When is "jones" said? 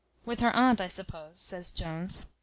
1.71-2.25